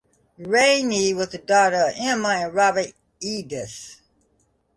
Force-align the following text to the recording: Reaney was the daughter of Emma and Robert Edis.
Reaney 0.39 1.15
was 1.15 1.29
the 1.29 1.37
daughter 1.37 1.75
of 1.89 1.93
Emma 1.95 2.29
and 2.29 2.55
Robert 2.55 2.93
Edis. 3.21 3.97